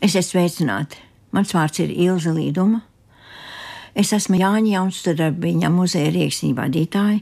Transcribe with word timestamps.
Es 0.00 0.14
esmu 0.16 0.40
sveicināta. 0.40 0.96
Mans 1.36 1.52
vārds 1.54 1.82
ir 1.84 1.90
Ilza 1.92 2.32
Līduma. 2.32 2.80
Es 3.94 4.14
esmu 4.16 4.38
Jāņa 4.38 4.70
Jaunsudrabiņa 4.78 5.68
muzeja 5.74 6.12
rīksņu 6.14 6.54
vadītāja. 6.56 7.20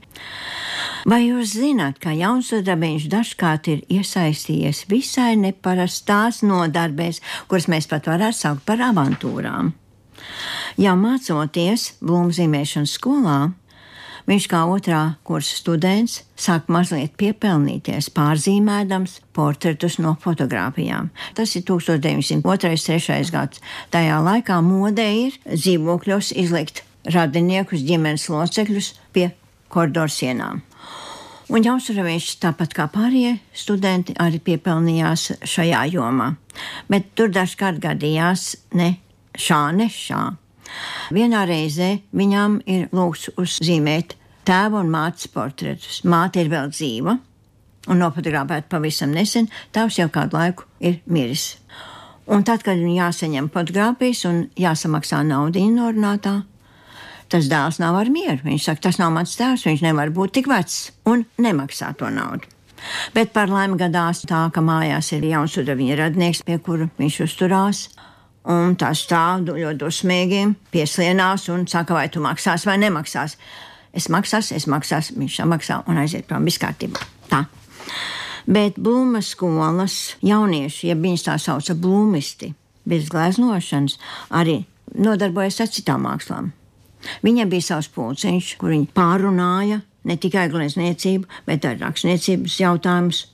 Vai 1.09 1.23
jūs 1.25 1.57
zināt, 1.57 1.99
ka 2.03 2.13
Jaunsudrabiņš 2.15 3.09
dažkārt 3.11 3.71
ir 3.73 3.83
iesaistījies 3.91 4.85
visai 4.91 5.33
neparastās 5.41 6.43
nodarbēs, 6.47 7.23
kuras 7.51 7.67
mēs 7.73 7.89
pat 7.91 8.07
varētu 8.11 8.39
saukt 8.39 8.67
par 8.69 8.85
avantūrām? 8.91 9.73
Jau 10.79 10.95
mācoties 11.01 11.95
blūmzīmēšanas 12.05 12.95
skolā, 12.99 13.39
Viņš 14.29 14.45
kā 14.53 14.59
otrā 14.69 15.01
kursa 15.25 15.55
students 15.57 16.19
sāk 16.37 16.67
mazliet 16.69 17.15
piepelnīties, 17.17 18.11
pārzīmēdams 18.13 19.15
portretus 19.33 19.97
no 20.05 20.19
fotografijām. 20.21 21.09
Tas 21.39 21.55
ir 21.57 21.65
1902-3 21.71 23.33
gads. 23.33 23.63
Tajā 23.95 24.19
laikā 24.21 24.59
modē 24.65 25.07
ir 25.23 25.39
dzīvokļos 25.49 26.35
izlikt 26.45 26.83
radiniekus, 27.09 27.87
ģimenes 27.89 28.29
locekļus 28.29 28.91
pie 29.17 29.31
koridoru 29.73 30.13
sienām. 30.13 30.61
Un 31.49 31.65
Jaunsuravīčs, 31.65 32.35
tāpat 32.43 32.75
kā 32.77 32.85
pārējie 32.93 33.39
studenti, 33.57 34.13
arī 34.21 34.43
piepelnījās 34.45 35.31
šajā 35.49 35.87
jomā. 35.95 36.35
Bet 36.93 37.15
tur 37.17 37.33
dažkārt 37.33 37.81
gadījās 37.81 38.51
ne 38.77 38.91
šā, 39.33 39.63
ne 39.73 39.89
šā. 39.89 40.21
Vienā 41.17 41.47
reizē 41.49 41.95
viņām 42.13 42.61
ir 42.69 42.91
lūgts 42.93 43.31
uzzīmēt 43.41 44.18
tēva 44.49 44.81
un 44.83 44.93
mātes 44.93 45.29
portretus. 45.33 46.03
Māte 46.09 46.43
ir 46.43 46.53
vēl 46.53 46.73
dzīva 46.73 47.19
un 47.89 48.03
nofotografēta 48.03 48.69
pavisam 48.73 49.15
nesen, 49.15 49.49
tēvs 49.73 50.01
jau 50.01 50.09
kādu 50.13 50.37
laiku 50.37 50.67
ir 50.85 51.01
miris. 51.09 51.57
Un 52.29 52.45
tad, 52.45 52.61
kad 52.65 52.77
viņam 52.77 52.99
jāsaņem 52.99 53.49
fotografijas 53.53 54.27
un 54.29 54.43
jāsamaksā 54.61 55.23
nauda 55.25 55.63
norunātā, 55.73 56.35
tas 57.33 57.49
dēls 57.49 57.81
nav 57.81 57.97
ar 57.97 58.11
mieru. 58.13 58.43
Viņš 58.45 58.69
saka, 58.69 58.85
tas 58.89 58.99
nav 59.01 59.15
mans 59.15 59.33
tēvs, 59.39 59.65
viņš 59.69 59.85
nevar 59.87 60.13
būt 60.13 60.37
tik 60.37 60.51
vecs 60.51 60.91
un 61.09 61.25
nemaksā 61.41 61.95
to 61.97 62.11
naudu. 62.13 62.49
Bet 63.15 63.33
par 63.35 63.51
laimi 63.51 63.79
gadās 63.81 64.23
tā, 64.29 64.45
ka 64.55 64.63
mājās 64.63 65.11
ir 65.17 65.25
jauns 65.27 65.57
viņa 65.57 65.97
radnieks, 65.99 66.45
pie 66.47 66.59
kura 66.63 66.91
viņš 66.99 67.23
uzturās. 67.25 67.89
Un 68.49 68.77
tas 68.81 69.03
stāv 69.05 69.49
ļoti 69.49 69.81
dusmīgi, 69.81 70.45
pieslienās 70.73 71.49
un 71.53 71.67
saka, 71.69 71.97
vai 71.97 72.07
tu 72.09 72.23
maksās 72.25 72.65
vai 72.69 72.79
nemaksās 72.81 73.35
es 73.93 74.09
maksāšu, 74.13 74.57
es 74.59 74.69
maksāšu, 74.71 75.17
viņš 75.19 75.41
samaksā 75.43 75.83
un 75.89 76.01
aiziet 76.03 76.29
prom 76.29 76.47
viss 76.49 76.61
kārtībā. 76.61 77.01
Tā. 77.31 77.45
Bet 78.49 78.79
blūmas 78.81 79.35
skolas 79.35 79.99
jaunieši, 80.25 80.89
ja 80.89 80.97
viņas 80.97 81.27
tā 81.27 81.37
sauca 81.43 81.77
blūmisti, 81.77 82.55
bez 82.89 83.11
gleznošanas, 83.13 83.99
arī 84.33 84.63
nodarbojas 84.97 85.61
ar 85.61 85.73
citām 85.73 86.07
mākslām. 86.09 86.53
Viņiem 87.23 87.51
bija 87.53 87.67
savs 87.67 87.91
pulciņš, 87.95 88.55
kur 88.59 88.73
viņi 88.73 88.89
pārunāja 88.97 89.83
ne 90.09 90.17
tikai 90.17 90.49
glezniecību, 90.53 91.29
bet 91.47 91.67
arī 91.69 91.83
rakstniecības 91.85 92.59
jautājumus. 92.63 93.27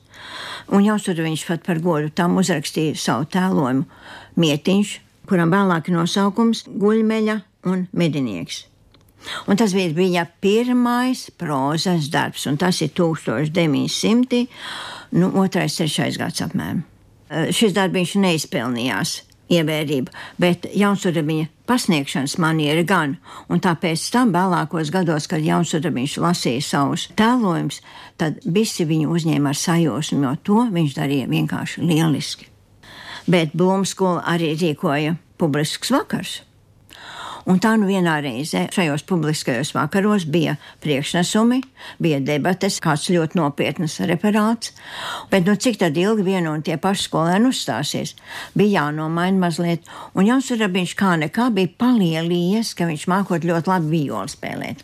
Un 0.74 0.84
jau 0.86 0.98
tur 1.02 1.22
viņš 1.22 1.46
pat 1.48 1.64
par 1.66 1.80
godu 1.84 2.10
tam 2.10 2.38
uzrakstīja 2.40 2.96
savu 2.98 3.28
tēlojumu 3.30 3.84
mietiņš, 4.40 4.94
kuram 5.28 5.52
vēlāk 5.54 5.88
ir 5.88 5.98
nosaukums 5.98 6.64
Guļmeļa 6.68 7.40
un 7.70 7.86
Medinieks. 7.92 8.64
Un 9.48 9.60
tas 9.60 9.74
bija 9.76 9.92
viņa 9.96 10.24
pirmais 10.44 11.26
prozas 11.40 12.10
darbs, 12.12 12.46
un 12.50 12.58
tas 12.60 12.80
ir 12.84 12.92
1900, 12.96 14.44
nu, 15.16 15.30
otrais, 15.40 15.78
trešais 15.78 16.18
gads 16.20 16.44
apmēram. 16.44 16.82
Šis 17.54 17.72
darbs 17.74 18.14
neizpelnījās 18.20 19.22
ievērību, 19.52 20.12
bet 20.40 20.68
Jaunsudabiņa 20.76 21.48
pasniegšanas 21.68 22.36
maniera 22.40 22.84
gan, 22.86 23.16
un 23.52 23.60
tāpēc 23.64 24.04
tam 24.12 24.32
vēlākos 24.34 24.92
gados, 24.94 25.28
kad 25.30 25.44
Jaunsudabiņš 25.44 26.16
lasīja 26.24 26.64
savus 26.64 27.08
tēlojumus, 27.18 27.80
tad 28.20 28.40
visi 28.44 28.86
viņu 28.88 29.12
uzņēma 29.14 29.52
ar 29.52 29.60
sajūsmu, 29.60 30.22
jo 30.24 30.34
to 30.48 30.64
viņš 30.72 30.96
darīja 30.98 31.28
vienkārši 31.32 31.84
lieliski. 31.84 32.48
Bet 33.30 33.54
Blūmskola 33.56 34.24
arī 34.34 34.52
rīkoja 34.60 35.16
publisks 35.40 35.92
vakars. 35.94 36.42
Un 37.50 37.58
tā 37.60 37.74
nu 37.76 37.88
vienā 37.88 38.16
reizē 38.24 38.64
šajos 38.72 39.04
publiskajos 39.08 39.74
vakaros 39.76 40.24
bija 40.24 40.54
priekšnesumi, 40.84 41.60
bija 42.00 42.20
debates, 42.24 42.78
kāds 42.80 43.10
ļoti 43.12 43.36
nopietnas 43.36 43.98
referāts, 44.08 44.72
bet 45.32 45.44
nu 45.44 45.56
cik 45.60 45.76
tad 45.82 45.98
ilgi 46.00 46.24
vienu 46.24 46.54
un 46.56 46.64
tie 46.64 46.78
paši 46.80 47.08
skolēni 47.08 47.50
uzstāsies, 47.52 48.14
bija 48.56 48.86
jānomaina 48.86 49.44
mazliet, 49.44 49.84
un 50.16 50.28
Jauns 50.30 50.48
Rabiņš 50.54 50.96
kā 50.96 51.18
nekā 51.20 51.50
bija 51.52 51.74
palielījies, 51.84 52.72
ka 52.78 52.88
viņš 52.88 53.04
mākot 53.12 53.44
ļoti 53.44 53.72
labi 53.74 53.92
violi 53.98 54.32
spēlēt. 54.32 54.80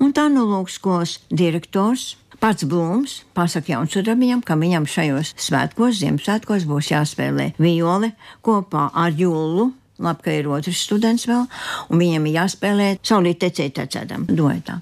Un 0.00 0.16
tā 0.16 0.30
nu 0.32 0.46
lūk 0.48 0.72
skolas 0.72 1.18
direktors, 1.28 2.14
Pats 2.40 2.64
Blūms 2.64 3.18
pasaka 3.36 3.74
Jaunsudrabiņam, 3.74 4.40
ka 4.40 4.54
viņam 4.56 4.86
šajos 4.88 5.34
svētkos, 5.36 5.98
Ziemassvētkos 6.00 6.64
būs 6.64 6.88
jāspēlē 6.88 7.50
viole 7.60 8.14
kopā 8.40 8.86
ar 8.96 9.12
Jūlu, 9.12 9.66
Labi, 10.00 10.24
ka 10.24 10.34
ir 10.34 10.48
otrs 10.48 10.84
students 10.86 11.26
vēl, 11.28 11.46
un 11.90 12.00
viņam 12.00 12.28
ir 12.28 12.38
jāspēlē 12.40 12.92
saulīt 13.04 13.42
tecēt 13.44 13.76
tecēdam 13.76 14.26
duetā. 14.28 14.80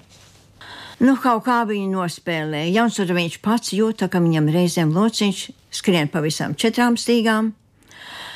Nu, 0.99 1.15
kaut 1.15 1.45
kā 1.45 1.61
viņi 1.67 1.87
nospēlēja. 1.93 2.73
Jaunsur 2.75 3.13
viņš 3.15 3.37
pats 3.43 3.71
jūta, 3.71 4.09
ka 4.11 4.19
viņam 4.19 4.49
reizēm 4.51 4.91
lociņš 4.91 5.45
skrien 5.71 6.09
pa 6.11 6.19
visām 6.23 6.57
četrām 6.59 6.97
stīgām, 6.99 7.53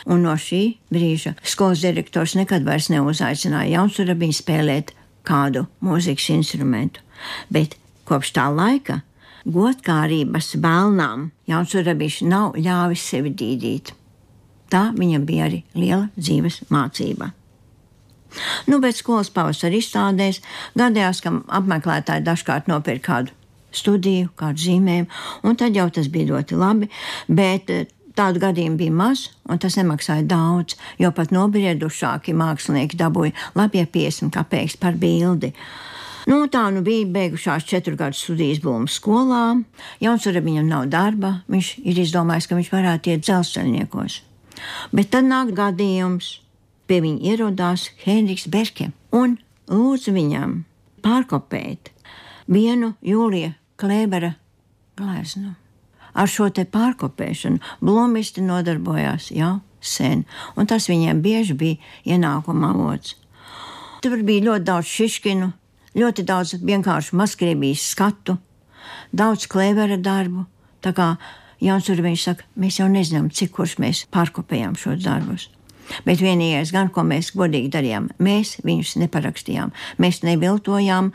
un 0.08 0.24
no 0.24 0.36
šī 0.40 0.62
brīža 0.94 1.34
skolas 1.44 1.84
direktors 1.84 2.38
nekad 2.40 2.64
vairs 2.68 2.90
neuzaicināja 2.94 3.78
Jaunsurabīnu 3.78 4.36
spēlēt 4.38 4.94
kādu 5.28 5.66
mūzikas 5.84 6.30
instrumentu, 6.36 7.04
bet 7.52 7.76
kopš 8.08 8.34
tā 8.38 8.48
laika 8.52 9.02
godkārības 9.44 10.54
vēlnām 10.64 11.30
Jaunsurabīns 11.52 12.22
nav 12.28 12.56
ļāvis 12.56 13.04
sevi 13.12 13.36
dīdīt. 13.36 13.92
Tā 14.74 14.88
viņam 14.98 15.30
bija 15.30 15.48
arī 15.48 15.62
liela 15.78 16.08
dzīves 16.18 16.64
mācība. 16.74 17.30
Nu, 18.66 18.80
bet 18.82 18.98
skolas 18.98 19.30
pavasara 19.34 19.78
izstādēs 19.78 20.42
gadījās, 20.80 21.22
ka 21.22 21.36
apmeklētāji 21.60 22.26
dažkārt 22.26 22.70
nopirka 22.72 23.12
kādu 23.12 23.36
studiju, 23.74 24.32
kādu 24.38 24.66
zīmējumu, 24.66 25.10
un 25.46 25.60
tad 25.60 25.78
jau 25.78 25.88
tas 25.94 26.10
bija 26.14 26.32
ļoti 26.34 26.58
labi. 26.58 26.90
Bet 27.30 27.70
eh, 27.74 27.86
tādu 28.18 28.42
gadījumu 28.44 28.80
bija 28.82 28.98
maz, 28.98 29.28
un 29.50 29.62
tas 29.62 29.78
nemaksāja 29.80 30.26
daudz, 30.30 30.78
jo 31.02 31.14
pat 31.16 31.34
nobriedušāki 31.34 32.36
mākslinieki 32.38 33.00
dabūja 33.00 33.34
labie 33.58 33.86
50 33.86 34.34
kapeiks 34.34 34.78
par 34.82 34.98
bildi. 35.00 35.54
Nu, 36.30 36.46
tā 36.48 36.70
nu 36.72 36.80
bija 36.86 37.10
beigušās 37.12 37.66
četru 37.68 37.98
gadu 38.00 38.16
studijas 38.16 38.62
Blūmas 38.64 38.96
skolā. 38.96 39.58
Jauns 40.00 40.26
viņam 40.26 40.70
nav 40.70 40.86
darba, 40.88 41.42
viņš 41.52 41.74
ir 41.84 42.06
izdomājis, 42.06 42.48
ka 42.48 42.56
viņš 42.56 42.70
varētu 42.72 43.12
iet 43.12 43.26
dzelzceļniekos. 43.28 44.22
Bet 44.92 45.12
tad 45.14 45.30
nāk 45.30 45.54
gadījums. 45.58 46.40
Pie 46.84 47.00
viņa 47.00 47.32
ierodās 47.32 47.88
Henriks 48.04 48.50
Berke 48.52 48.90
un 49.16 49.38
lūdza 49.72 50.12
viņam 50.12 50.64
pārkopēt 51.04 51.94
vienu 52.52 52.94
Jūlija 53.02 53.54
Klēbera 53.80 54.34
gleznu. 55.00 55.54
Ar 56.14 56.30
šo 56.30 56.50
te 56.54 56.66
pārkopēšanu 56.70 57.62
blomisti 57.82 58.44
nodarbojās 58.46 59.32
jau 59.34 59.62
sen, 59.84 60.24
un 60.56 60.70
tas 60.70 60.88
viņiem 60.92 61.22
bieži 61.24 61.56
bija 61.58 62.16
ienākuma 62.16 62.72
avots. 62.74 63.16
Tur 64.04 64.22
bija 64.28 64.50
ļoti 64.50 64.68
daudz 64.68 64.92
šiškinu, 64.92 65.50
ļoti 65.98 66.26
daudz 66.28 66.58
vienkāršu 66.60 67.18
maskriebijas 67.18 67.88
skatu, 67.94 68.38
daudz 69.16 69.48
klēvera 69.52 69.98
darbu, 69.98 70.46
tā 70.84 70.94
kā 70.96 71.14
Jauns 71.64 71.88
Urbiņš 71.90 72.24
saka, 72.28 72.48
mēs 72.60 72.80
jau 72.82 72.90
nezinām, 72.92 73.30
cik 73.32 73.54
kurš 73.56 73.78
mēs 73.80 74.04
pārkopējām 74.12 74.76
šos 74.80 75.04
darbus. 75.06 75.48
Bet 76.08 76.22
vienīgais, 76.24 76.72
gan, 76.76 76.90
ko 76.92 77.04
mēs 77.08 77.34
godīgi 77.36 77.72
darījām, 77.72 78.10
mēs 78.24 78.58
viņus 78.68 78.98
neparakstījām. 79.04 79.74
Mēs 80.02 80.22
neviltojām 80.24 81.12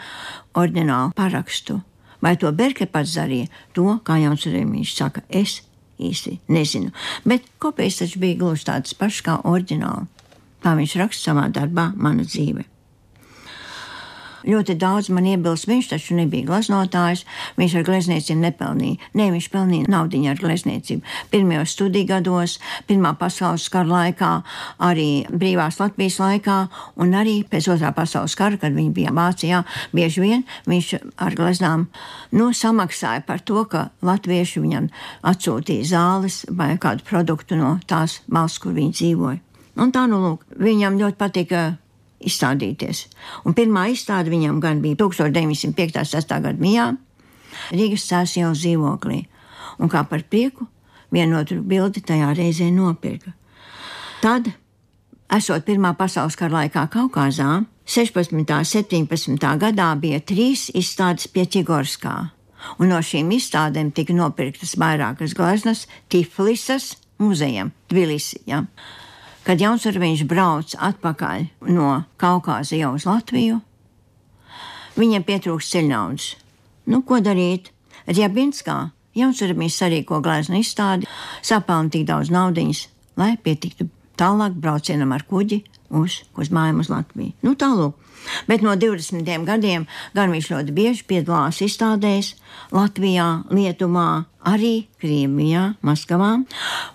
ordinālu 0.56 1.12
parakstu. 1.16 1.80
Vai 2.24 2.34
to 2.40 2.50
Berke 2.52 2.88
pats 2.90 3.14
darīja, 3.16 3.48
to, 3.76 3.98
kā 4.04 4.18
Jauns 4.22 4.46
Urbiņš 4.48 4.94
saka, 4.96 5.24
es 5.28 5.60
īsti 5.98 6.38
nezinu. 6.52 6.92
Bet 7.28 7.46
kopijas 7.62 8.00
taču 8.02 8.22
bija 8.22 8.40
gluži 8.40 8.68
tādas 8.70 8.96
pašas 8.98 9.24
kā 9.26 9.38
ordināli. 9.48 10.08
Tā 10.64 10.74
viņš 10.78 10.96
raksta 10.98 11.30
savā 11.30 11.46
darbā, 11.54 11.90
mana 11.94 12.26
dzīve. 12.26 12.64
Ļoti 14.46 14.76
daudz 14.79 15.11
man 15.14 15.26
iebilst, 15.26 15.67
viņš 15.69 15.90
taču 15.94 16.17
nebija 16.19 16.46
glaznotājs, 16.46 17.25
viņš 17.58 17.79
ar 17.81 17.87
glezniecību 17.88 18.40
nepelnīja. 18.44 19.11
Nē, 19.19 19.31
viņš 19.35 19.49
pelnīja 19.55 19.90
naudu 19.90 20.20
ar 20.29 20.38
glezniecību. 20.38 21.02
Pirmajos 21.32 21.75
studiju 21.75 22.06
gados, 22.12 22.58
Pirmā 22.88 23.14
pasaules 23.19 23.69
kara 23.73 23.88
laikā, 23.88 24.31
arī 24.85 25.26
brīvās 25.29 25.81
Latvijas 25.81 26.19
laikā, 26.23 26.58
un 27.00 27.17
arī 27.19 27.40
pēc 27.49 27.70
otrā 27.75 27.90
pasaules 27.96 28.37
kara, 28.38 28.58
kad 28.61 28.76
viņi 28.76 28.94
bija 28.96 29.14
Vācijā, 29.14 29.64
bieži 29.93 30.23
vien 30.25 30.44
viņš 30.69 30.93
ar 31.17 31.37
gleznām 31.38 31.88
nu, 32.32 32.50
samaksāja 32.52 33.25
par 33.26 33.43
to, 33.44 33.64
ka 33.70 33.88
latvieši 34.05 34.62
viņam 34.64 34.88
atsūtīja 35.29 35.90
zāles 35.93 36.44
vai 36.49 36.75
kādu 36.81 37.05
produktu 37.08 37.58
no 37.58 37.76
tās 37.88 38.20
valsts, 38.29 38.62
kur 38.62 38.76
viņi 38.76 38.96
dzīvoja. 39.00 39.43
Un 39.79 39.93
tā 39.94 40.08
nu 40.11 40.19
lūk, 40.23 40.49
viņam 40.58 40.99
ļoti 40.99 41.19
patika 41.19 41.61
izstādīties. 42.24 43.06
Un 43.46 43.54
pirmā 43.54 43.88
izstāde 43.92 44.32
viņam 44.32 44.60
gan 44.62 44.82
bija 44.82 44.98
1905. 45.04 46.24
gada 46.28 46.56
mijā 46.58 46.92
Rīgas 47.72 48.06
sāsījās 48.08 48.60
dzīvoklī, 48.62 49.22
un 49.78 49.90
kā 49.90 50.04
par 50.08 50.24
prieku 50.30 50.68
vienotru 51.14 51.62
bildi 51.64 52.02
tajā 52.04 52.32
reizē 52.36 52.68
nopirka. 52.74 53.32
Tad, 54.22 54.50
esot 55.32 55.66
Pirmā 55.66 55.94
pasaules 55.98 56.36
kara 56.38 56.62
laikā 56.62 56.86
Kaukazā, 56.92 57.62
16. 57.88 58.34
un 58.34 58.44
17. 58.44 59.48
gadā 59.62 59.88
bija 60.00 60.20
trīs 60.20 60.68
izstādes 60.76 61.28
pie 61.32 61.46
Čigorskā, 61.48 62.14
un 62.78 62.90
no 62.92 63.00
šīm 63.00 63.30
izstādēm 63.38 63.94
tika 63.96 64.16
nopirktas 64.16 64.76
vairākas 64.80 65.36
gleznas 65.38 65.86
Tiflisas 66.12 66.96
muzejam, 67.18 67.72
Tbilisi. 67.88 68.42
Ja? 68.46 68.64
Kad 69.48 69.62
Jaunsurviņš 69.64 70.26
brauc 70.28 70.74
atpakaļ 70.76 71.46
no 71.72 72.02
Kaukāza 72.20 72.76
jau 72.76 72.90
uz 72.98 73.06
Latviju, 73.08 73.62
viņam 75.00 75.24
pietrūks 75.24 75.70
ceļnaudas. 75.72 76.26
Nu, 76.92 77.00
ko 77.00 77.22
darīt? 77.24 77.70
Riebinskā 78.04 78.76
Jaunsurviņš 79.16 79.78
sarīko 79.80 80.20
gleznu 80.20 80.60
izstādi, 80.60 81.08
sapelna 81.40 81.88
tik 81.94 82.04
daudz 82.12 82.28
naudiņas, 82.34 82.82
lai 83.16 83.38
pietiktu 83.40 83.88
tālāk 84.18 84.56
braucienam 84.58 85.14
ar 85.14 85.24
kuģi 85.28 85.62
uz, 85.94 86.22
uz 86.38 86.52
mājām 86.54 86.82
uz 86.82 86.90
Latviju. 86.92 87.34
Nu, 87.46 87.54
tālāk. 87.58 87.96
Bet 88.48 88.64
no 88.66 88.74
20 88.76 89.46
gadiem 89.46 89.86
gan 90.16 90.32
viņš 90.34 90.50
ļoti 90.52 90.74
bieži 90.74 91.04
piedalās 91.08 91.60
izstādēs 91.64 92.34
Latvijā, 92.74 93.44
Lietuvā, 93.54 94.24
arī 94.48 94.88
Krievijā, 95.00 95.78
Maskavā, 95.86 96.34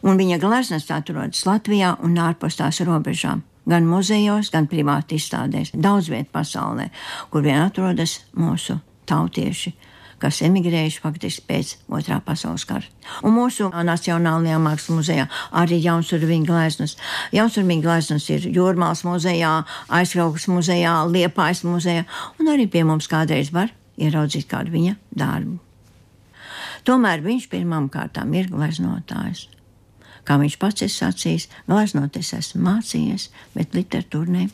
un 0.04 0.20
viņa 0.20 0.40
gleznas 0.44 0.90
atrodas 0.94 1.46
Latvijā 1.48 1.96
un 2.04 2.20
ārpus 2.22 2.60
tās 2.60 2.84
robežām. 2.86 3.44
Gan 3.70 3.88
muzejos, 3.88 4.52
gan 4.52 4.68
privāti 4.68 5.16
izstādēs, 5.16 5.72
daudz 5.74 6.12
vietā 6.12 6.42
pasaulē, 6.42 6.90
kur 7.32 7.46
vien 7.46 7.62
atrodas 7.64 8.20
mūsu 8.36 8.76
tautieši 9.08 9.72
kas 10.24 10.40
emigrējuši 10.48 11.02
faktiski 11.04 11.44
pēc 11.50 11.74
otrā 11.92 12.22
pasaules 12.24 12.64
kara. 12.70 12.88
Un 13.28 13.36
mūsu 13.36 13.68
Nacionālajā 13.74 14.60
mākslas 14.64 14.96
muzejā 14.96 15.28
arī 15.60 15.82
Jaunsurviņa 15.84 16.48
gleznas. 16.48 16.96
Jaunsurviņa 17.36 17.84
gleznas 17.84 18.30
ir 18.32 18.48
Jūrmāls 18.56 19.04
muzejā, 19.08 19.54
Aizkraukas 19.92 20.48
muzejā, 20.52 20.96
Liepājas 21.12 21.66
muzejā, 21.68 22.08
un 22.40 22.54
arī 22.56 22.70
pie 22.72 22.86
mums 22.88 23.12
kādreiz 23.12 23.52
var 23.52 23.74
ieraudzīt 24.00 24.48
kādu 24.50 24.74
viņa 24.74 24.96
darbu. 25.12 25.60
Tomēr 26.88 27.24
viņš 27.24 27.50
pirmām 27.52 27.88
kārtām 27.92 28.34
ir 28.36 28.50
gleznotājs. 28.52 29.48
Kā 30.24 30.38
viņš 30.40 30.56
pats 30.60 30.84
ir 30.86 30.92
sacījis, 30.92 31.50
gleznot 31.68 32.16
es 32.20 32.32
esmu 32.36 32.64
mācījies, 32.64 33.30
bet 33.56 33.76
literatūru 33.76 34.36
ne. 34.36 34.50